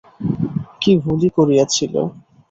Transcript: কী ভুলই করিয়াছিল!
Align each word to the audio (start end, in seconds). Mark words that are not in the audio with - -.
কী 0.81 0.91
ভুলই 1.03 1.29
করিয়াছিল! 1.37 1.93